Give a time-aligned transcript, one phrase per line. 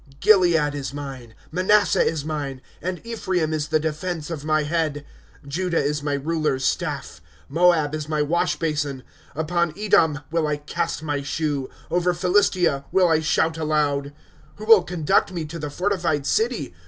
[0.15, 2.59] ^ Gilead is mine, Manassch is mine.
[2.81, 5.05] And Ephraim is the defense of my head;
[5.47, 7.21] Judah is my ruler's staff.'
[7.57, 9.03] Moab is ray waeh basin;
[9.35, 14.11] Upon Edom will I east my shoe; Over Philistia will I shout aloud.'"
[14.55, 16.73] Who will conduct me to the fortified city!